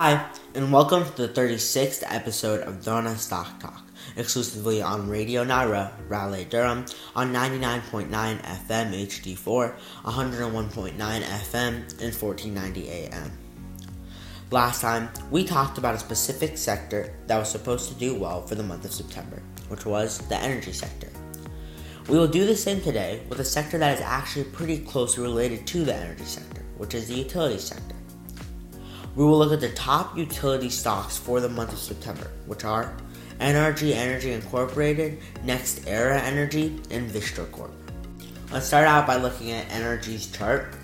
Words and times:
Hi, 0.00 0.28
and 0.56 0.72
welcome 0.72 1.04
to 1.04 1.28
the 1.28 1.40
36th 1.40 2.02
episode 2.08 2.62
of 2.62 2.82
Drona 2.82 3.16
Stock 3.16 3.60
Talk, 3.60 3.84
exclusively 4.16 4.82
on 4.82 5.08
Radio 5.08 5.44
Nyra, 5.44 5.92
Raleigh, 6.08 6.46
Durham, 6.46 6.84
on 7.14 7.32
99.9 7.32 8.08
FM 8.10 8.90
HD4, 8.90 9.76
101.9 10.02 10.96
FM, 10.96 11.74
and 12.02 12.12
1490 12.12 12.88
AM. 12.88 13.38
Last 14.50 14.80
time, 14.80 15.10
we 15.30 15.44
talked 15.44 15.78
about 15.78 15.94
a 15.94 15.98
specific 15.98 16.58
sector 16.58 17.14
that 17.28 17.38
was 17.38 17.48
supposed 17.48 17.88
to 17.92 17.94
do 17.94 18.18
well 18.18 18.44
for 18.44 18.56
the 18.56 18.64
month 18.64 18.84
of 18.84 18.92
September, 18.92 19.40
which 19.68 19.86
was 19.86 20.18
the 20.26 20.36
energy 20.36 20.72
sector. 20.72 21.08
We 22.08 22.18
will 22.18 22.26
do 22.26 22.44
the 22.44 22.56
same 22.56 22.80
today 22.80 23.22
with 23.28 23.38
a 23.38 23.44
sector 23.44 23.78
that 23.78 23.98
is 23.98 24.04
actually 24.04 24.46
pretty 24.46 24.78
closely 24.78 25.22
related 25.22 25.68
to 25.68 25.84
the 25.84 25.94
energy 25.94 26.24
sector, 26.24 26.62
which 26.78 26.94
is 26.94 27.06
the 27.06 27.14
utility 27.14 27.58
sector. 27.58 27.93
We 29.16 29.24
will 29.24 29.38
look 29.38 29.52
at 29.52 29.60
the 29.60 29.70
top 29.70 30.16
utility 30.18 30.70
stocks 30.70 31.16
for 31.16 31.40
the 31.40 31.48
month 31.48 31.72
of 31.72 31.78
September, 31.78 32.30
which 32.46 32.64
are 32.64 32.96
NRG 33.40 33.92
Energy 33.92 34.32
Incorporated, 34.32 35.20
NextEra 35.44 36.20
Energy, 36.20 36.80
and 36.90 37.10
Vistra 37.10 37.50
Corp. 37.52 37.72
Let's 38.52 38.66
start 38.66 38.86
out 38.86 39.06
by 39.06 39.16
looking 39.16 39.50
at 39.52 39.68
NRG's 39.68 40.30
chart. 40.30 40.74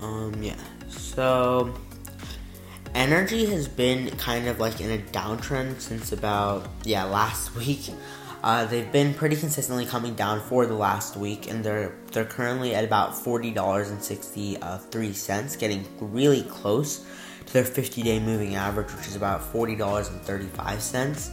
Um, 0.00 0.34
yeah. 0.42 0.56
So, 0.88 1.74
energy 2.94 3.46
has 3.46 3.68
been 3.68 4.10
kind 4.16 4.46
of 4.46 4.60
like 4.60 4.80
in 4.80 4.90
a 4.90 4.98
downtrend 4.98 5.80
since 5.80 6.12
about 6.12 6.68
yeah 6.84 7.04
last 7.04 7.54
week. 7.56 7.90
Uh, 8.44 8.66
they've 8.66 8.92
been 8.92 9.14
pretty 9.14 9.34
consistently 9.36 9.86
coming 9.86 10.14
down 10.14 10.38
for 10.38 10.66
the 10.66 10.74
last 10.74 11.16
week, 11.16 11.50
and 11.50 11.64
they're 11.64 11.94
they're 12.12 12.26
currently 12.26 12.74
at 12.74 12.84
about 12.84 13.16
forty 13.16 13.50
dollars 13.50 13.88
and 13.88 14.02
sixty 14.02 14.58
three 14.90 15.14
cents, 15.14 15.56
getting 15.56 15.82
really 15.98 16.42
close 16.42 17.06
to 17.46 17.52
their 17.54 17.64
fifty 17.64 18.02
day 18.02 18.20
moving 18.20 18.54
average, 18.54 18.92
which 18.94 19.06
is 19.06 19.16
about 19.16 19.42
forty 19.42 19.74
dollars 19.74 20.08
and 20.08 20.20
thirty 20.20 20.44
five 20.44 20.82
cents. 20.82 21.30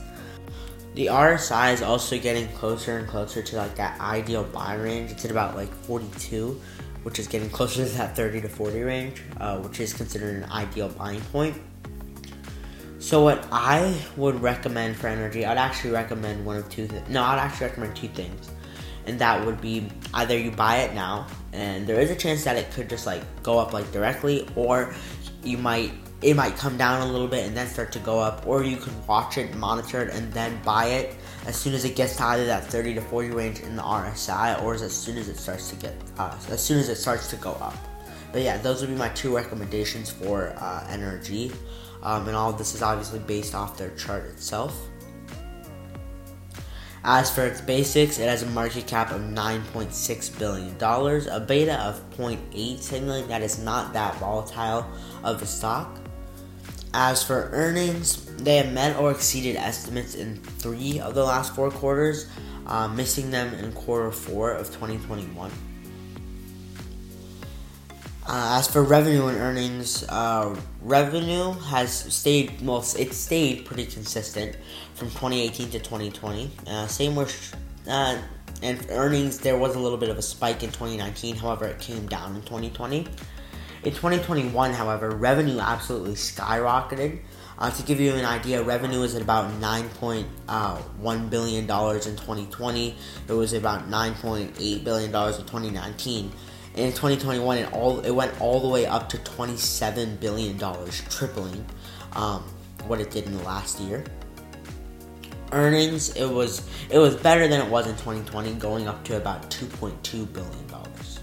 The 0.96 1.08
RSI 1.08 1.74
is 1.74 1.82
also 1.82 2.18
getting 2.18 2.48
closer 2.56 2.98
and 2.98 3.06
closer 3.10 3.44
to 3.44 3.58
like 3.58 3.76
that 3.76 4.00
ideal 4.00 4.46
buy 4.46 4.76
range. 4.76 5.12
It's 5.12 5.26
at 5.26 5.32
about 5.32 5.58
like 5.58 5.74
forty 5.84 6.08
two, 6.18 6.62
which 7.04 7.20
is 7.20 7.28
getting 7.28 7.50
closer 7.50 7.84
to 7.86 7.92
that 7.98 8.16
thirty 8.16 8.40
to 8.40 8.48
forty 8.48 8.84
range, 8.84 9.22
uh, 9.38 9.58
which 9.58 9.82
is 9.82 9.92
considered 9.92 10.42
an 10.42 10.50
ideal 10.50 10.88
buying 10.88 11.20
point. 11.34 11.58
So 13.02 13.24
what 13.24 13.48
I 13.52 14.00
would 14.16 14.40
recommend 14.44 14.96
for 14.96 15.08
energy, 15.08 15.44
I'd 15.44 15.58
actually 15.58 15.90
recommend 15.90 16.46
one 16.46 16.58
of 16.58 16.70
two 16.70 16.86
things. 16.86 17.10
No, 17.10 17.24
I'd 17.24 17.40
actually 17.40 17.68
recommend 17.68 17.96
two 17.96 18.10
things. 18.10 18.52
And 19.08 19.18
that 19.18 19.44
would 19.44 19.60
be 19.60 19.88
either 20.14 20.38
you 20.38 20.52
buy 20.52 20.78
it 20.78 20.94
now 20.94 21.26
and 21.52 21.88
there 21.88 22.00
is 22.00 22.12
a 22.12 22.16
chance 22.16 22.44
that 22.44 22.58
it 22.58 22.72
could 22.72 22.88
just 22.88 23.08
like 23.08 23.24
go 23.42 23.58
up 23.58 23.74
like 23.74 23.92
directly 23.92 24.48
or 24.56 24.94
you 25.44 25.58
might 25.58 25.92
it 26.22 26.36
might 26.36 26.56
come 26.56 26.78
down 26.78 27.02
a 27.02 27.12
little 27.12 27.28
bit 27.28 27.48
and 27.48 27.58
then 27.58 27.66
start 27.68 27.92
to 27.94 28.00
go 28.00 28.20
up 28.20 28.46
or 28.46 28.64
you 28.64 28.78
could 28.78 28.94
watch 29.08 29.40
it, 29.40 29.56
monitor 29.56 30.04
it 30.04 30.14
and 30.14 30.32
then 30.32 30.62
buy 30.64 30.86
it 30.86 31.16
as 31.48 31.56
soon 31.56 31.74
as 31.74 31.84
it 31.84 31.96
gets 31.96 32.16
to 32.18 32.24
either 32.24 32.46
that 32.46 32.64
30 32.66 32.94
to 32.94 33.02
40 33.02 33.32
range 33.32 33.60
in 33.62 33.76
the 33.76 33.82
RSI 33.82 34.62
or 34.62 34.76
as 34.76 34.96
soon 34.96 35.18
as 35.18 35.28
it 35.28 35.38
starts 35.38 35.72
to 35.72 35.76
get 35.78 35.96
uh, 36.20 36.38
as 36.52 36.64
soon 36.64 36.78
as 36.78 36.88
it 36.88 36.98
starts 36.98 37.32
to 37.32 37.36
go 37.38 37.54
up. 37.54 37.76
But 38.32 38.44
yeah, 38.44 38.60
those 38.60 38.82
would 38.82 38.92
be 38.92 38.96
my 38.96 39.10
two 39.10 39.36
recommendations 39.36 40.12
for 40.12 40.54
uh, 40.58 40.86
energy 40.88 41.52
um, 42.04 42.28
and 42.28 42.36
all 42.36 42.50
of 42.52 42.58
this 42.58 42.76
is 42.76 42.82
obviously 42.82 43.20
based 43.20 43.56
off 43.56 43.78
their 43.78 43.92
chart 43.92 44.26
itself. 44.26 44.76
As 47.04 47.34
for 47.34 47.44
its 47.46 47.62
basics, 47.62 48.20
it 48.20 48.28
has 48.28 48.44
a 48.44 48.48
market 48.48 48.86
cap 48.86 49.12
of 49.12 49.22
$9.6 49.22 50.40
billion, 50.40 50.76
a 51.32 51.40
beta 51.40 51.82
of 51.82 52.00
0.8, 52.12 52.80
signaling 52.80 53.28
that 53.28 53.42
it's 53.42 53.58
not 53.58 53.92
that 53.94 54.16
volatile 54.18 54.86
of 55.24 55.42
a 55.42 55.46
stock. 55.48 55.98
As 56.94 57.24
for 57.24 57.50
earnings, 57.54 58.26
they 58.36 58.58
have 58.58 58.72
met 58.72 58.98
or 58.98 59.12
exceeded 59.12 59.56
estimates 59.56 60.14
in 60.14 60.36
three 60.36 61.00
of 61.00 61.16
the 61.16 61.24
last 61.24 61.56
four 61.56 61.72
quarters, 61.72 62.28
uh, 62.68 62.88
missing 62.88 63.32
them 63.32 63.54
in 63.56 63.72
quarter 63.72 64.12
four 64.12 64.52
of 64.52 64.68
2021. 64.68 65.50
Uh, 68.32 68.60
as 68.60 68.66
for 68.66 68.82
revenue 68.82 69.28
and 69.28 69.38
earnings, 69.40 70.06
uh, 70.08 70.56
revenue 70.82 71.52
has 71.52 71.92
stayed 71.92 72.66
well. 72.66 72.80
It 72.98 73.12
stayed 73.12 73.66
pretty 73.66 73.86
consistent 73.86 74.56
from 74.94 75.10
2018 75.10 75.72
to 75.72 75.80
2020. 75.80 76.50
Uh, 76.66 76.88
same 76.88 77.18
with 77.18 77.54
uh, 77.90 78.18
and 78.64 78.86
earnings. 78.90 79.40
There 79.40 79.58
was 79.58 79.76
a 79.76 79.80
little 79.80 79.98
bit 79.98 80.08
of 80.08 80.18
a 80.18 80.22
spike 80.22 80.64
in 80.64 80.70
2019. 80.70 81.36
However, 81.36 81.66
it 81.66 81.80
came 81.80 82.08
down 82.08 82.38
in 82.38 82.42
2020. 82.44 83.00
In 83.84 83.92
2021, 83.92 84.72
however, 84.72 85.10
revenue 85.10 85.60
absolutely 85.60 86.14
skyrocketed. 86.14 87.20
Uh, 87.60 87.70
to 87.70 87.84
give 87.84 88.00
you 88.00 88.14
an 88.14 88.24
idea, 88.24 88.64
revenue 88.64 89.02
was 89.02 89.14
at 89.14 89.22
about 89.22 89.52
$9.1 89.60 90.24
uh, 90.48 90.80
billion 91.28 91.64
in 91.64 91.68
2020. 91.68 92.96
It 93.28 93.34
was 93.34 93.52
about 93.52 93.90
$9.8 93.90 94.84
billion 94.86 95.10
in 95.10 95.12
2019 95.12 96.32
in 96.76 96.90
2021 96.92 97.58
it 97.58 97.74
all 97.74 98.00
it 98.00 98.12
went 98.12 98.40
all 98.40 98.60
the 98.62 98.68
way 98.68 98.86
up 98.86 99.10
to 99.10 99.18
27 99.20 100.16
billion 100.18 100.58
dollars 100.58 101.02
tripling 101.10 101.66
um, 102.14 102.44
what 102.88 103.00
it 103.00 103.12
did 103.12 103.26
in 103.26 103.38
the 103.38 103.44
last 103.44 103.80
year. 103.80 104.04
Earnings 105.52 106.16
it 106.16 106.28
was 106.28 106.68
it 106.90 106.98
was 106.98 107.16
better 107.16 107.48
than 107.48 107.62
it 107.62 107.70
was 107.70 107.88
in 107.88 107.94
2020 107.94 108.54
going 108.54 108.88
up 108.88 109.04
to 109.06 109.18
about 109.18 109.50
2.2 109.52 110.32
billion 110.32 110.68
dollars. 110.68 111.20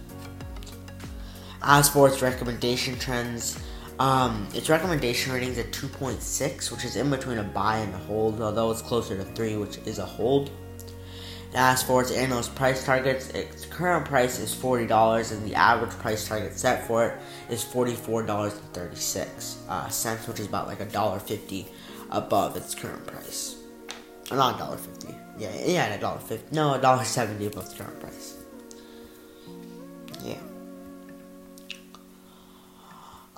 As 1.62 1.88
for 1.88 2.08
its 2.08 2.20
recommendation 2.20 2.98
trends 2.98 3.58
um, 3.98 4.46
its 4.54 4.68
recommendation 4.68 5.32
rating 5.32 5.48
is 5.48 5.58
at 5.58 5.72
2.6 5.72 6.70
which 6.70 6.84
is 6.84 6.94
in 6.96 7.10
between 7.10 7.38
a 7.38 7.42
buy 7.42 7.78
and 7.78 7.92
a 7.94 7.98
hold 7.98 8.40
although 8.40 8.70
it's 8.70 8.82
closer 8.82 9.16
to 9.16 9.24
3 9.24 9.56
which 9.56 9.78
is 9.78 9.98
a 9.98 10.04
hold 10.04 10.50
as 11.54 11.82
for 11.82 12.02
its 12.02 12.10
analyst 12.12 12.54
price 12.54 12.84
targets, 12.84 13.30
its 13.30 13.64
current 13.66 14.04
price 14.04 14.38
is 14.38 14.54
$40 14.54 15.32
and 15.32 15.46
the 15.48 15.54
average 15.54 15.92
price 15.92 16.26
target 16.28 16.52
set 16.58 16.86
for 16.86 17.06
it 17.06 17.18
is 17.52 17.64
$44.36 17.64 19.56
uh, 19.68 19.88
cents, 19.88 20.28
which 20.28 20.40
is 20.40 20.46
about 20.46 20.66
like 20.66 20.80
a 20.80 20.84
dollar 20.86 21.18
fifty 21.18 21.66
above 22.10 22.56
its 22.56 22.74
current 22.74 23.06
price. 23.06 23.56
not 24.30 24.56
a 24.56 24.58
dollar 24.58 24.76
fifty. 24.76 25.14
Yeah, 25.38 25.50
yeah, 25.64 25.94
a 25.94 26.00
dollar 26.00 26.18
fifty. 26.20 26.54
No, 26.54 26.74
a 26.74 26.80
dollar 26.80 27.04
seventy 27.04 27.46
above 27.46 27.70
the 27.70 27.82
current 27.82 28.00
price. 28.00 28.37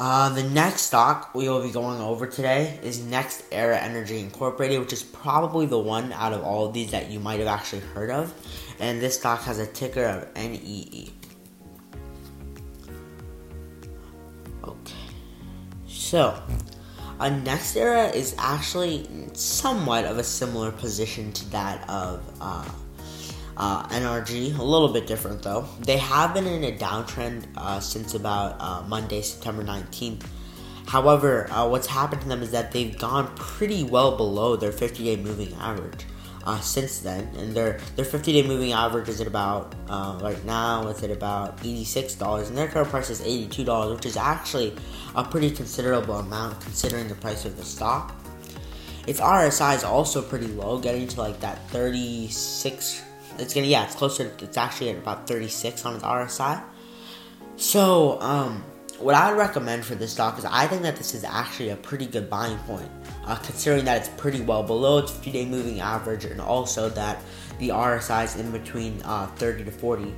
Uh, 0.01 0.31
the 0.31 0.43
next 0.43 0.81
stock 0.81 1.35
we 1.35 1.47
will 1.47 1.63
be 1.63 1.71
going 1.71 2.01
over 2.01 2.27
today 2.27 2.81
is 2.83 3.01
NextEra 3.01 3.77
Energy 3.83 4.19
Incorporated, 4.19 4.81
which 4.81 4.95
is 4.95 5.03
probably 5.03 5.67
the 5.67 5.79
one 5.79 6.11
out 6.15 6.33
of 6.33 6.43
all 6.43 6.65
of 6.65 6.73
these 6.73 6.91
that 6.93 7.11
you 7.11 7.21
might 7.21 7.39
have 7.39 7.49
actually 7.49 7.83
heard 7.93 8.09
of. 8.09 8.33
And 8.81 8.99
this 8.99 9.19
stock 9.19 9.43
has 9.43 9.59
a 9.59 9.67
ticker 9.67 10.07
of 10.07 10.35
NEE. 10.35 11.13
Okay. 14.65 14.95
So, 15.87 16.43
uh, 17.19 17.29
Next 17.29 17.77
Era 17.77 18.09
is 18.09 18.35
actually 18.39 19.07
somewhat 19.35 20.07
of 20.07 20.17
a 20.17 20.25
similar 20.25 20.73
position 20.73 21.31
to 21.33 21.51
that 21.51 21.87
of 21.91 22.23
uh, 22.41 22.67
uh, 23.61 23.87
NRG, 23.89 24.59
a 24.59 24.63
little 24.63 24.89
bit 24.89 25.07
different 25.07 25.43
though. 25.43 25.69
They 25.81 25.99
have 25.99 26.33
been 26.33 26.47
in 26.47 26.65
a 26.65 26.73
downtrend 26.73 27.47
uh, 27.59 27.79
since 27.79 28.15
about 28.15 28.57
uh, 28.59 28.83
Monday, 28.89 29.21
September 29.21 29.63
19th. 29.63 30.25
However, 30.87 31.47
uh, 31.53 31.69
what's 31.69 31.87
happened 31.87 32.23
to 32.23 32.29
them 32.29 32.43
is 32.43 32.53
that 32.53 32.73
they've 32.73 32.99
gone 32.99 33.31
pretty 33.37 33.85
well 33.85 34.17
below 34.17 34.57
their 34.57 34.73
50 34.73 35.05
day 35.05 35.17
moving 35.17 35.53
average 35.61 36.07
uh, 36.47 36.59
since 36.61 37.01
then. 37.01 37.29
And 37.37 37.55
their, 37.55 37.81
their 37.97 38.07
50 38.07 38.33
day 38.33 38.49
moving 38.49 38.73
average 38.73 39.11
is 39.11 39.21
at 39.21 39.27
about, 39.27 39.75
uh, 39.91 40.19
right 40.23 40.43
now, 40.47 40.89
it's 40.89 41.03
at 41.03 41.11
about 41.11 41.59
$86. 41.59 42.49
And 42.49 42.57
their 42.57 42.67
current 42.67 42.89
price 42.89 43.11
is 43.11 43.21
$82, 43.21 43.95
which 43.95 44.07
is 44.07 44.17
actually 44.17 44.75
a 45.15 45.23
pretty 45.23 45.51
considerable 45.51 46.15
amount 46.15 46.63
considering 46.63 47.09
the 47.09 47.15
price 47.15 47.45
of 47.45 47.59
the 47.59 47.65
stock. 47.65 48.17
Its 49.07 49.21
RSI 49.21 49.77
is 49.77 49.85
also 49.85 50.23
pretty 50.23 50.47
low, 50.47 50.79
getting 50.79 51.07
to 51.09 51.21
like 51.21 51.41
that 51.41 51.69
36 51.69 53.05
it's 53.41 53.55
gonna 53.55 53.67
yeah, 53.67 53.85
it's 53.85 53.95
closer. 53.95 54.33
It's 54.39 54.57
actually 54.57 54.91
at 54.91 54.99
about 54.99 55.27
36 55.27 55.85
on 55.85 55.97
its 55.97 56.05
RSI. 56.05 56.63
So, 57.57 58.21
um, 58.21 58.65
what 58.99 59.15
I 59.15 59.31
would 59.31 59.39
recommend 59.39 59.85
for 59.85 59.95
this 59.95 60.13
stock 60.13 60.39
is 60.39 60.45
I 60.45 60.67
think 60.67 60.83
that 60.83 60.97
this 60.97 61.15
is 61.15 61.25
actually 61.25 61.71
a 61.71 61.77
pretty 61.77 62.07
good 62.07 62.29
buying 62.29 62.59
point, 62.59 62.91
uh, 63.25 63.37
considering 63.37 63.85
that 63.87 63.99
it's 63.99 64.09
pretty 64.21 64.43
well 64.43 64.63
below 64.63 64.99
its 64.99 65.11
50-day 65.11 65.47
moving 65.47 65.81
average, 65.81 66.25
and 66.25 66.41
also 66.41 66.89
that 66.91 67.23
the 67.59 67.71
RSI 67.71 68.25
is 68.25 68.37
in 68.37 68.51
between 68.51 69.01
uh, 69.05 69.27
30 69.37 69.65
to 69.65 69.71
40. 69.71 70.13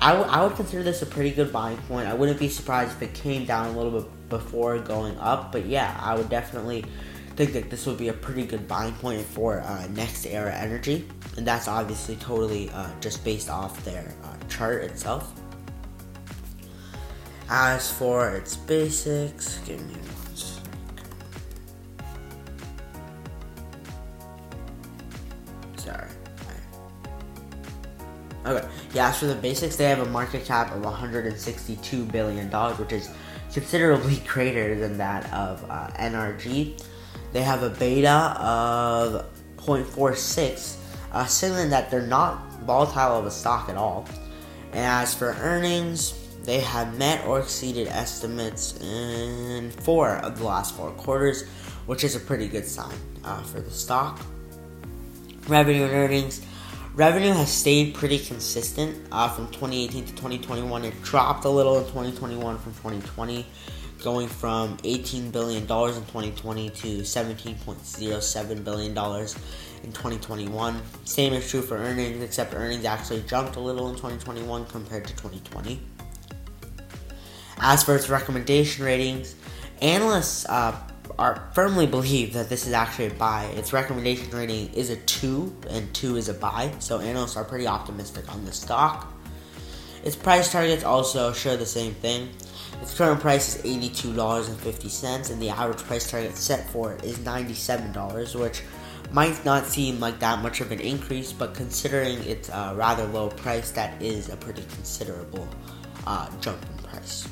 I, 0.00 0.12
w- 0.14 0.30
I 0.30 0.44
would 0.44 0.56
consider 0.56 0.82
this 0.82 1.02
a 1.02 1.06
pretty 1.06 1.30
good 1.30 1.52
buying 1.52 1.76
point. 1.88 2.08
I 2.08 2.14
wouldn't 2.14 2.38
be 2.38 2.48
surprised 2.48 2.92
if 2.92 3.02
it 3.02 3.14
came 3.14 3.44
down 3.44 3.74
a 3.74 3.76
little 3.76 4.00
bit 4.00 4.28
before 4.28 4.78
going 4.78 5.16
up, 5.18 5.52
but 5.52 5.66
yeah, 5.66 5.96
I 6.00 6.14
would 6.14 6.28
definitely 6.28 6.84
think 7.36 7.52
that 7.54 7.70
this 7.70 7.86
would 7.86 7.98
be 7.98 8.08
a 8.08 8.12
pretty 8.12 8.44
good 8.44 8.68
buying 8.68 8.92
point 8.94 9.24
for 9.24 9.60
uh, 9.60 9.86
NextEra 9.92 10.52
Energy, 10.52 11.08
and 11.36 11.46
that's 11.46 11.68
obviously 11.68 12.16
totally 12.16 12.70
uh, 12.70 12.90
just 13.00 13.24
based 13.24 13.48
off 13.48 13.82
their 13.84 14.14
uh, 14.24 14.36
chart 14.48 14.84
itself. 14.84 15.32
As 17.48 17.90
for 17.90 18.30
its 18.30 18.56
basics, 18.56 19.58
give 19.60 19.80
me 19.86 19.94
one 19.94 20.36
second. 20.36 20.62
Sorry. 25.76 26.08
Okay, 28.44 28.68
yeah, 28.94 29.08
as 29.08 29.18
for 29.18 29.26
the 29.26 29.34
basics, 29.34 29.76
they 29.76 29.84
have 29.84 30.00
a 30.00 30.06
market 30.06 30.44
cap 30.44 30.72
of 30.72 30.82
$162 30.82 32.10
billion, 32.12 32.48
which 32.50 32.92
is 32.92 33.10
considerably 33.52 34.16
greater 34.26 34.74
than 34.74 34.98
that 34.98 35.32
of 35.32 35.64
uh, 35.70 35.88
NRG 35.98 36.82
they 37.32 37.42
have 37.42 37.62
a 37.62 37.70
beta 37.70 38.36
of 38.38 39.26
0.46, 39.56 40.76
uh, 41.12 41.26
signaling 41.26 41.70
that 41.70 41.90
they're 41.90 42.06
not 42.06 42.60
volatile 42.62 43.18
of 43.18 43.26
a 43.26 43.30
stock 43.30 43.68
at 43.68 43.76
all. 43.76 44.06
And 44.72 44.80
as 44.80 45.14
for 45.14 45.36
earnings, 45.40 46.14
they 46.44 46.60
have 46.60 46.98
met 46.98 47.24
or 47.26 47.40
exceeded 47.40 47.88
estimates 47.88 48.80
in 48.80 49.70
four 49.70 50.16
of 50.16 50.38
the 50.38 50.44
last 50.44 50.76
four 50.76 50.90
quarters, 50.92 51.48
which 51.86 52.04
is 52.04 52.16
a 52.16 52.20
pretty 52.20 52.48
good 52.48 52.66
sign 52.66 52.96
uh, 53.24 53.42
for 53.42 53.60
the 53.60 53.70
stock. 53.70 54.20
Revenue 55.48 55.84
and 55.84 55.92
earnings 55.92 56.40
Revenue 56.94 57.32
has 57.32 57.50
stayed 57.50 57.94
pretty 57.94 58.18
consistent 58.18 58.94
uh, 59.10 59.26
from 59.26 59.46
2018 59.46 60.04
to 60.04 60.10
2021. 60.12 60.84
It 60.84 61.02
dropped 61.02 61.46
a 61.46 61.48
little 61.48 61.78
in 61.78 61.84
2021 61.84 62.58
from 62.58 62.74
2020, 62.74 63.46
going 64.02 64.28
from 64.28 64.76
18 64.84 65.30
billion 65.30 65.64
dollars 65.66 65.96
in 65.96 66.02
2020 66.04 66.70
to 66.70 66.86
17.07 66.98 68.64
billion 68.64 68.94
dollars 68.94 69.36
in 69.84 69.92
2021. 69.92 70.80
Same 71.04 71.32
is 71.32 71.48
true 71.48 71.62
for 71.62 71.76
earnings, 71.76 72.22
except 72.22 72.54
earnings 72.54 72.84
actually 72.84 73.22
jumped 73.22 73.56
a 73.56 73.60
little 73.60 73.88
in 73.88 73.94
2021 73.94 74.66
compared 74.66 75.06
to 75.06 75.12
2020. 75.14 75.80
As 77.58 77.82
for 77.82 77.94
its 77.94 78.08
recommendation 78.08 78.84
ratings, 78.84 79.36
analysts 79.80 80.46
uh, 80.48 80.76
are 81.18 81.48
firmly 81.54 81.86
believe 81.86 82.32
that 82.32 82.48
this 82.48 82.66
is 82.66 82.72
actually 82.72 83.06
a 83.06 83.14
buy. 83.14 83.44
Its 83.54 83.72
recommendation 83.72 84.30
rating 84.30 84.72
is 84.74 84.90
a 84.90 84.96
two, 84.96 85.54
and 85.70 85.92
two 85.94 86.16
is 86.16 86.28
a 86.28 86.34
buy. 86.34 86.72
So 86.78 87.00
analysts 87.00 87.36
are 87.36 87.44
pretty 87.44 87.66
optimistic 87.66 88.32
on 88.32 88.44
the 88.44 88.52
stock. 88.52 89.12
Its 90.04 90.16
price 90.16 90.50
targets 90.50 90.84
also 90.84 91.32
show 91.32 91.56
the 91.56 91.66
same 91.66 91.94
thing. 91.94 92.28
Its 92.80 92.96
current 92.96 93.20
price 93.20 93.62
is 93.64 93.78
$82.50, 93.78 95.30
and 95.30 95.40
the 95.40 95.48
average 95.48 95.78
price 95.78 96.10
target 96.10 96.36
set 96.36 96.68
for 96.70 96.92
it 96.92 97.04
is 97.04 97.18
$97, 97.18 98.38
which 98.40 98.62
might 99.12 99.44
not 99.44 99.66
seem 99.66 100.00
like 100.00 100.18
that 100.18 100.42
much 100.42 100.60
of 100.60 100.72
an 100.72 100.80
increase, 100.80 101.32
but 101.32 101.54
considering 101.54 102.18
its 102.24 102.50
uh, 102.50 102.74
rather 102.76 103.04
low 103.06 103.28
price, 103.28 103.70
that 103.72 104.00
is 104.02 104.30
a 104.30 104.36
pretty 104.36 104.62
considerable 104.74 105.46
uh, 106.06 106.28
jump 106.40 106.60
in 106.62 106.84
price. 106.84 107.28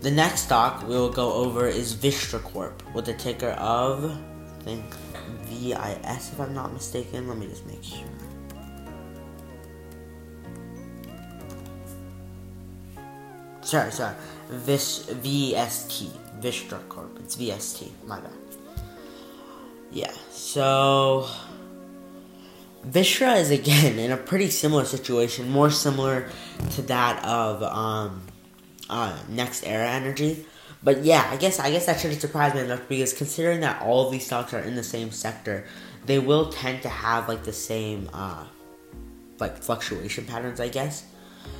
The 0.00 0.10
next 0.10 0.42
stock 0.42 0.82
we 0.82 0.94
will 0.94 1.12
go 1.12 1.32
over 1.32 1.66
is 1.66 1.94
Vistra 1.94 2.42
Corp 2.42 2.82
with 2.94 3.06
the 3.06 3.14
ticker 3.14 3.50
of, 3.50 4.04
I 4.04 4.62
think, 4.62 4.84
VIS 5.44 6.32
if 6.32 6.40
I'm 6.40 6.52
not 6.52 6.72
mistaken. 6.72 7.28
Let 7.28 7.38
me 7.38 7.46
just 7.46 7.66
make 7.66 7.82
sure. 7.82 8.23
Sorry, 13.64 13.90
sorry. 13.90 14.14
Vis, 14.48 15.06
VST. 15.06 16.10
Vistra 16.40 16.86
Corp. 16.88 17.18
It's 17.20 17.36
VST. 17.36 17.90
My 18.06 18.20
bad. 18.20 18.32
Yeah, 19.90 20.12
so. 20.30 21.28
Vistra 22.86 23.40
is 23.40 23.50
again 23.50 23.98
in 23.98 24.12
a 24.12 24.16
pretty 24.16 24.50
similar 24.50 24.84
situation, 24.84 25.50
more 25.50 25.70
similar 25.70 26.28
to 26.72 26.82
that 26.82 27.24
of 27.24 27.62
um, 27.62 28.22
uh, 28.90 29.16
NextEra 29.30 29.86
Energy. 29.86 30.44
But 30.82 31.02
yeah, 31.02 31.26
I 31.30 31.38
guess 31.38 31.58
I 31.58 31.70
guess 31.70 31.86
that 31.86 31.98
shouldn't 31.98 32.20
surprise 32.20 32.52
me 32.54 32.60
enough 32.60 32.86
because 32.88 33.14
considering 33.14 33.60
that 33.60 33.80
all 33.80 34.04
of 34.04 34.12
these 34.12 34.26
stocks 34.26 34.52
are 34.52 34.60
in 34.60 34.74
the 34.74 34.82
same 34.82 35.10
sector, 35.10 35.64
they 36.04 36.18
will 36.18 36.50
tend 36.50 36.82
to 36.82 36.90
have 36.90 37.26
like 37.26 37.44
the 37.44 37.54
same 37.54 38.10
uh, 38.12 38.44
like 39.38 39.56
fluctuation 39.56 40.26
patterns, 40.26 40.60
I 40.60 40.68
guess. 40.68 41.06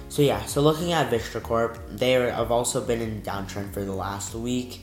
So 0.09 0.23
yeah, 0.23 0.45
so 0.45 0.61
looking 0.61 0.93
at 0.93 1.11
Vistra 1.11 1.43
Corp, 1.43 1.79
they 1.91 2.13
have 2.13 2.53
also 2.53 2.81
been 2.81 3.01
in 3.01 3.23
downtrend 3.23 3.73
for 3.73 3.85
the 3.85 3.93
last 3.93 4.35
week, 4.35 4.83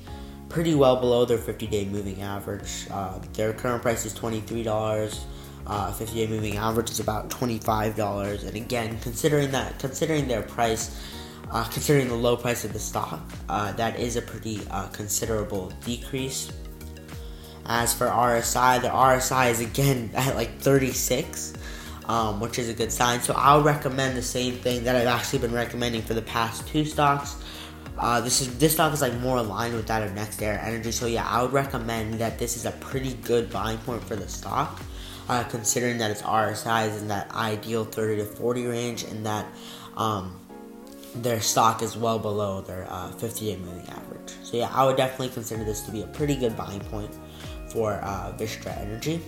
pretty 0.49 0.75
well 0.75 0.97
below 0.99 1.23
their 1.23 1.37
50-day 1.37 1.85
moving 1.85 2.21
average. 2.21 2.87
Uh, 2.91 3.19
their 3.33 3.53
current 3.53 3.81
price 3.81 4.05
is 4.05 4.13
twenty-three 4.13 4.63
dollars. 4.63 5.25
Uh, 5.65 5.91
50-day 5.91 6.27
moving 6.27 6.57
average 6.57 6.89
is 6.89 6.99
about 6.99 7.29
twenty-five 7.29 7.95
dollars. 7.95 8.43
And 8.43 8.55
again, 8.55 8.99
considering 8.99 9.51
that, 9.51 9.79
considering 9.79 10.27
their 10.27 10.41
price 10.41 10.99
uh, 11.51 11.65
considering 11.65 12.07
the 12.07 12.15
low 12.15 12.35
price 12.37 12.63
of 12.63 12.73
the 12.73 12.79
stock, 12.79 13.19
uh, 13.49 13.71
that 13.73 13.99
is 13.99 14.15
a 14.15 14.21
pretty 14.21 14.61
uh, 14.71 14.87
considerable 14.87 15.71
decrease. 15.85 16.51
As 17.65 17.93
for 17.93 18.07
RSI, 18.07 18.81
the 18.81 18.87
RSI 18.87 19.51
is 19.51 19.59
again 19.59 20.11
at 20.15 20.35
like 20.35 20.59
36, 20.59 21.53
um, 22.11 22.41
which 22.41 22.59
is 22.59 22.67
a 22.67 22.73
good 22.73 22.91
sign. 22.91 23.21
So 23.21 23.33
I'll 23.37 23.63
recommend 23.63 24.17
the 24.17 24.21
same 24.21 24.55
thing 24.55 24.83
that 24.83 24.97
I've 24.97 25.07
actually 25.07 25.39
been 25.39 25.53
recommending 25.53 26.01
for 26.01 26.13
the 26.13 26.21
past 26.21 26.67
two 26.67 26.83
stocks. 26.83 27.37
Uh, 27.97 28.19
this 28.19 28.41
is 28.41 28.57
this 28.59 28.73
stock 28.73 28.91
is 28.93 29.01
like 29.01 29.13
more 29.19 29.37
aligned 29.37 29.75
with 29.75 29.87
that 29.87 30.03
of 30.03 30.11
NextEra 30.11 30.61
Energy. 30.61 30.91
So 30.91 31.05
yeah, 31.05 31.25
I 31.25 31.41
would 31.41 31.53
recommend 31.53 32.15
that 32.15 32.37
this 32.37 32.57
is 32.57 32.65
a 32.65 32.71
pretty 32.73 33.13
good 33.13 33.49
buying 33.49 33.77
point 33.77 34.03
for 34.03 34.17
the 34.17 34.27
stock, 34.27 34.81
uh, 35.29 35.43
considering 35.45 35.99
that 35.99 36.11
its 36.11 36.21
RSI 36.21 36.89
is 36.89 37.01
in 37.01 37.07
that 37.07 37.31
ideal 37.31 37.85
30 37.85 38.17
to 38.17 38.25
40 38.25 38.65
range 38.65 39.03
and 39.03 39.25
that. 39.25 39.45
Um, 39.95 40.37
their 41.13 41.41
stock 41.41 41.81
is 41.81 41.97
well 41.97 42.17
below 42.17 42.61
their 42.61 42.87
uh, 42.89 43.11
50-day 43.11 43.57
moving 43.57 43.85
average. 43.89 44.31
So 44.43 44.55
yeah, 44.55 44.71
I 44.73 44.85
would 44.85 44.95
definitely 44.95 45.27
consider 45.27 45.65
this 45.65 45.81
to 45.81 45.91
be 45.91 46.03
a 46.03 46.07
pretty 46.07 46.37
good 46.37 46.55
buying 46.55 46.79
point 46.79 47.13
for 47.67 47.95
uh, 47.95 48.31
Vistra 48.37 48.77
Energy. 48.77 49.21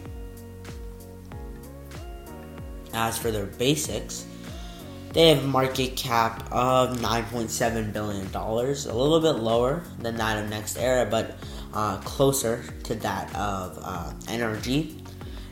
As 2.94 3.18
for 3.18 3.31
their 3.31 3.45
basics, 3.45 4.25
they 5.13 5.30
have 5.30 5.44
a 5.44 5.48
market 5.48 5.95
cap 5.95 6.48
of 6.51 6.98
9.7 6.98 7.94
billion 7.94 8.31
dollars, 8.31 8.88
a 8.88 8.94
little 8.94 9.19
bit 9.19 9.42
lower 9.42 9.84
than 10.00 10.16
that 10.18 10.44
of 10.44 10.50
NextEra, 10.50 11.10
but 11.10 11.36
uh, 11.74 11.98
closer 12.00 12.63
to 12.84 12.95
that 12.95 13.34
of 13.36 13.80
uh, 13.84 14.12
NRG. 14.24 15.00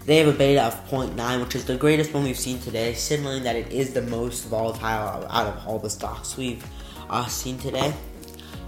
They 0.06 0.18
have 0.18 0.28
a 0.28 0.38
beta 0.38 0.64
of 0.64 0.90
0.9, 0.90 1.44
which 1.44 1.56
is 1.56 1.66
the 1.66 1.78
greatest 1.78 2.12
one 2.12 2.24
we've 2.24 2.38
seen 2.38 2.60
today, 2.60 2.94
signaling 2.96 3.44
that 3.44 3.56
it 3.56 3.72
is 3.72 3.94
the 3.94 4.02
most 4.02 4.46
volatile 4.46 5.28
out 5.30 5.48
of 5.48 5.68
all 5.68 5.78
the 5.78 5.92
stocks 5.92 6.38
we've 6.38 6.66
uh, 7.10 7.28
seen 7.28 7.60
today. 7.60 7.94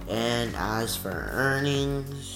And 0.08 0.56
as 0.56 0.96
for 0.96 1.10
earnings, 1.32 2.33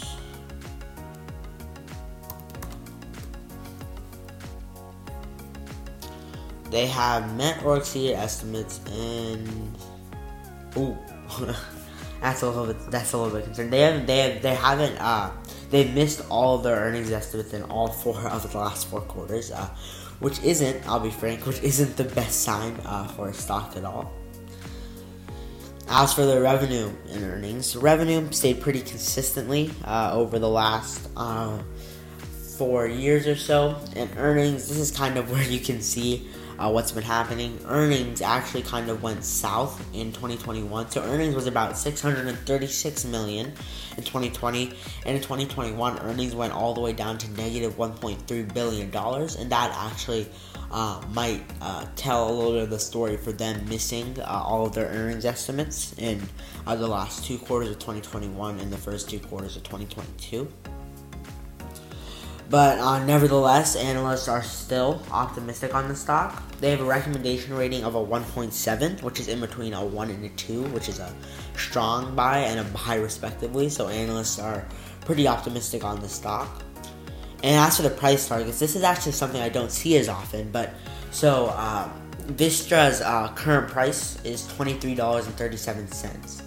they 6.69 6.87
have 6.87 7.35
met 7.35 7.63
or 7.63 7.77
exceeded 7.77 8.15
estimates 8.15 8.79
and 8.91 9.75
ooh 10.77 10.97
that's 12.21 12.41
a 12.41 12.47
little 12.47 12.65
bit 12.65 12.91
that's 12.91 13.13
a 13.13 13.17
little 13.17 13.33
bit 13.33 13.45
concerned 13.45 13.71
they 13.71 13.81
haven't 13.81 14.05
they 14.05 14.19
have 14.19 14.41
they 14.41 14.55
haven't 14.55 14.97
uh 14.97 15.31
They've 15.69 15.93
missed 15.93 16.21
all 16.29 16.57
their 16.57 16.77
earnings 16.77 17.11
estimates 17.11 17.53
in 17.53 17.63
all 17.63 17.89
four 17.89 18.17
of 18.27 18.49
the 18.49 18.57
last 18.57 18.87
four 18.87 19.01
quarters, 19.01 19.51
uh, 19.51 19.69
which 20.19 20.41
isn't, 20.41 20.87
I'll 20.87 20.99
be 20.99 21.11
frank, 21.11 21.45
which 21.45 21.61
isn't 21.61 21.97
the 21.97 22.05
best 22.05 22.43
sign 22.43 22.79
uh, 22.85 23.07
for 23.07 23.29
a 23.29 23.33
stock 23.33 23.75
at 23.75 23.83
all. 23.83 24.13
As 25.89 26.13
for 26.13 26.25
the 26.25 26.41
revenue 26.41 26.91
and 27.09 27.23
earnings, 27.23 27.75
revenue 27.75 28.29
stayed 28.31 28.61
pretty 28.61 28.81
consistently 28.81 29.71
uh, 29.85 30.11
over 30.13 30.39
the 30.39 30.49
last 30.49 31.09
uh, 31.15 31.57
four 32.57 32.87
years 32.87 33.27
or 33.27 33.35
so, 33.35 33.77
and 33.95 34.09
earnings. 34.17 34.67
This 34.69 34.77
is 34.77 34.91
kind 34.91 35.17
of 35.17 35.31
where 35.31 35.43
you 35.43 35.59
can 35.59 35.81
see 35.81 36.29
uh, 36.59 36.69
what's 36.71 36.91
been 36.91 37.03
happening. 37.03 37.59
Earnings 37.65 38.21
actually 38.21 38.63
kind 38.63 38.89
of 38.89 39.03
went 39.03 39.23
south 39.23 39.83
in 39.93 40.11
2021. 40.11 40.91
So 40.91 41.01
earnings 41.03 41.35
was 41.35 41.47
about 41.47 41.77
636 41.77 43.05
million 43.05 43.47
in 43.97 44.03
2020, 44.03 44.73
and 45.05 45.15
in 45.15 45.21
2021 45.21 45.99
earnings 45.99 46.35
went 46.35 46.53
all 46.53 46.73
the 46.73 46.81
way 46.81 46.93
down 46.93 47.17
to 47.19 47.31
negative 47.31 47.77
1.3 47.77 48.53
billion 48.53 48.89
dollars, 48.89 49.35
and 49.35 49.51
that 49.51 49.71
actually 49.91 50.27
uh, 50.71 51.01
might 51.13 51.43
uh, 51.61 51.85
tell 51.95 52.29
a 52.29 52.31
little 52.31 52.53
bit 52.53 52.63
of 52.63 52.69
the 52.69 52.79
story 52.79 53.17
for 53.17 53.31
them 53.31 53.67
missing 53.69 54.17
uh, 54.19 54.25
all 54.25 54.65
of 54.65 54.73
their 54.73 54.87
earnings 54.87 55.25
estimates 55.25 55.93
in 55.97 56.21
uh, 56.65 56.75
the 56.75 56.87
last 56.87 57.25
two 57.25 57.37
quarters 57.37 57.69
of 57.69 57.79
2021 57.79 58.59
and 58.59 58.71
the 58.71 58.77
first 58.77 59.09
two 59.09 59.19
quarters 59.19 59.55
of 59.55 59.63
2022. 59.63 60.47
But 62.49 62.79
uh, 62.79 63.03
nevertheless, 63.05 63.75
analysts 63.75 64.29
are 64.29 64.41
still 64.41 65.03
optimistic 65.11 65.75
on 65.75 65.89
the 65.89 65.95
stock. 65.95 66.41
They 66.61 66.71
have 66.71 66.79
a 66.79 66.85
recommendation 66.85 67.53
rating 67.53 67.83
of 67.83 67.95
a 67.95 67.99
1.7, 67.99 69.03
which 69.03 69.19
is 69.19 69.27
in 69.27 69.41
between 69.41 69.73
a 69.73 69.85
1 69.85 70.09
and 70.09 70.23
a 70.23 70.29
2, 70.29 70.63
which 70.67 70.87
is 70.87 70.99
a 70.99 71.13
strong 71.57 72.15
buy 72.15 72.39
and 72.39 72.61
a 72.61 72.63
buy 72.63 72.95
respectively. 72.95 73.67
So 73.67 73.89
analysts 73.89 74.39
are 74.39 74.65
pretty 75.01 75.27
optimistic 75.27 75.83
on 75.83 75.99
the 75.99 76.07
stock. 76.07 76.63
And 77.43 77.55
as 77.55 77.75
for 77.77 77.83
the 77.83 77.89
price 77.89 78.27
targets, 78.27 78.59
this 78.59 78.75
is 78.75 78.83
actually 78.83 79.11
something 79.11 79.41
I 79.41 79.49
don't 79.49 79.71
see 79.71 79.97
as 79.97 80.07
often. 80.07 80.49
But 80.51 80.73
so 81.11 81.47
uh, 81.47 81.89
Vistra's 82.27 83.01
uh, 83.01 83.31
current 83.35 83.69
price 83.69 84.23
is 84.23 84.43
$23.37. 84.53 86.41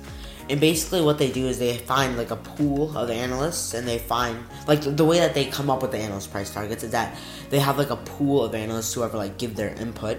and 0.50 0.60
basically 0.60 1.00
what 1.00 1.18
they 1.18 1.30
do 1.30 1.46
is 1.46 1.60
they 1.60 1.78
find 1.78 2.16
like 2.16 2.32
a 2.32 2.36
pool 2.36 2.96
of 2.98 3.08
analysts 3.08 3.72
and 3.72 3.86
they 3.86 3.98
find 3.98 4.36
like 4.66 4.80
the 4.82 5.04
way 5.04 5.20
that 5.20 5.32
they 5.32 5.44
come 5.44 5.70
up 5.70 5.80
with 5.80 5.92
the 5.92 5.98
analyst 5.98 6.32
price 6.32 6.52
targets 6.52 6.82
is 6.82 6.90
that 6.90 7.16
they 7.50 7.60
have 7.60 7.78
like 7.78 7.90
a 7.90 7.96
pool 7.96 8.42
of 8.42 8.52
analysts 8.52 8.92
who 8.92 9.04
ever 9.04 9.16
like 9.16 9.38
give 9.38 9.54
their 9.54 9.72
input. 9.76 10.18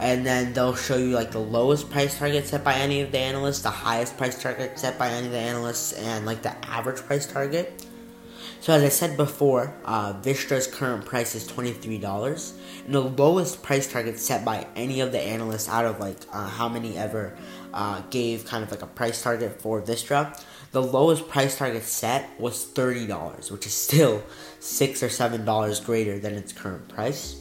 And 0.00 0.26
then 0.26 0.54
they'll 0.54 0.74
show 0.74 0.96
you 0.96 1.10
like 1.10 1.30
the 1.30 1.38
lowest 1.38 1.88
price 1.88 2.18
target 2.18 2.46
set 2.46 2.64
by 2.64 2.74
any 2.74 3.00
of 3.02 3.12
the 3.12 3.18
analysts 3.18 3.62
the 3.62 3.70
highest 3.70 4.16
price 4.16 4.42
target 4.42 4.76
set 4.76 4.98
by 4.98 5.08
any 5.08 5.26
of 5.26 5.32
the 5.32 5.38
analysts 5.38 5.92
and 5.92 6.26
like 6.26 6.42
the 6.42 6.52
average 6.66 7.02
price 7.02 7.26
target. 7.26 7.86
So 8.60 8.74
as 8.74 8.82
I 8.82 8.90
said 8.90 9.16
before, 9.16 9.74
uh, 9.86 10.12
Vistra's 10.20 10.66
current 10.66 11.06
price 11.06 11.34
is 11.34 11.48
$23, 11.48 12.52
and 12.84 12.94
the 12.94 13.00
lowest 13.00 13.62
price 13.62 13.90
target 13.90 14.18
set 14.18 14.44
by 14.44 14.66
any 14.76 15.00
of 15.00 15.12
the 15.12 15.18
analysts 15.18 15.66
out 15.66 15.86
of 15.86 15.98
like 15.98 16.18
uh, 16.30 16.46
how 16.46 16.68
many 16.68 16.98
ever 16.98 17.38
uh, 17.72 18.02
gave 18.10 18.44
kind 18.44 18.62
of 18.62 18.70
like 18.70 18.82
a 18.82 18.86
price 18.86 19.22
target 19.22 19.58
for 19.60 19.80
Vistra, 19.80 20.38
the 20.72 20.82
lowest 20.82 21.28
price 21.28 21.58
target 21.58 21.82
set 21.82 22.30
was 22.38 22.66
$30, 22.66 23.50
which 23.50 23.66
is 23.66 23.74
still 23.74 24.22
6 24.60 25.02
or 25.02 25.08
$7 25.08 25.84
greater 25.84 26.18
than 26.18 26.34
its 26.34 26.52
current 26.52 26.88
price. 26.88 27.36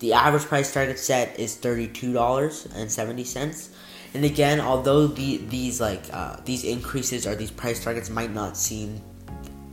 The 0.00 0.12
average 0.12 0.44
price 0.44 0.72
target 0.72 0.98
set 0.98 1.38
is 1.38 1.56
$32.70. 1.56 3.68
And 4.14 4.24
again, 4.24 4.60
although 4.60 5.06
the, 5.06 5.38
these 5.48 5.80
like 5.80 6.02
uh, 6.12 6.36
these 6.44 6.64
increases 6.64 7.26
or 7.26 7.34
these 7.34 7.50
price 7.50 7.82
targets 7.82 8.10
might 8.10 8.32
not 8.32 8.56
seem 8.56 9.00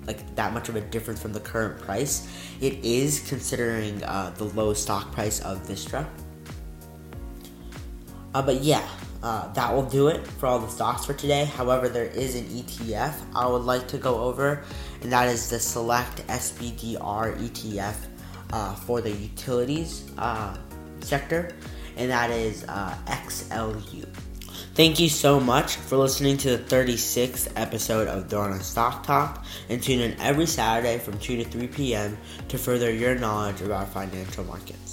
like 0.08 0.36
that 0.36 0.52
much 0.54 0.68
of 0.68 0.76
a 0.76 0.82
difference 0.82 1.22
from 1.22 1.34
the 1.34 1.40
current 1.40 1.80
price. 1.80 2.28
It 2.60 2.84
is 2.84 3.28
considering 3.30 4.04
uh, 4.04 4.34
the 4.36 4.46
low 4.46 4.74
stock 4.74 5.12
price 5.12 5.42
of 5.42 5.60
Vistra. 5.68 6.08
Uh, 8.34 8.42
but 8.42 8.62
yeah, 8.62 8.88
uh, 9.24 9.52
that 9.54 9.74
will 9.74 9.86
do 9.86 10.08
it 10.08 10.26
for 10.26 10.48
all 10.48 10.60
the 10.60 10.70
stocks 10.70 11.06
for 11.06 11.14
today. 11.14 11.46
However, 11.46 11.90
there 11.90 12.06
is 12.06 12.36
an 12.36 12.46
ETF 12.46 13.14
I 13.36 13.48
would 13.48 13.64
like 13.64 13.88
to 13.90 13.98
go 13.98 14.22
over, 14.22 14.64
and 15.02 15.12
that 15.12 15.28
is 15.28 15.50
the 15.50 15.60
Select 15.60 16.26
SPDR 16.28 17.38
ETF 17.38 17.96
uh, 18.52 18.76
for 18.76 19.02
the 19.02 19.12
utilities 19.12 20.12
uh, 20.18 20.58
sector, 21.02 21.56
and 21.98 22.10
that 22.10 22.32
is 22.32 22.66
uh, 22.68 22.96
XLU. 23.08 24.08
Thank 24.74 25.00
you 25.00 25.10
so 25.10 25.40
much 25.40 25.76
for 25.76 25.98
listening 25.98 26.38
to 26.38 26.56
the 26.56 26.64
36th 26.64 27.52
episode 27.58 28.08
of 28.08 28.30
Drona 28.30 28.64
Stock 28.64 29.06
Talk 29.06 29.44
and 29.68 29.84
tune 29.84 30.00
in 30.00 30.20
every 30.20 30.46
Saturday 30.46 30.98
from 30.98 31.20
2 31.20 31.38
to 31.38 31.44
3 31.44 31.68
p.m. 31.68 32.18
to 32.48 32.58
further 32.58 32.90
your 32.92 33.16
knowledge 33.16 33.62
about 33.62 33.90
financial 33.90 34.46
markets. 34.46 34.91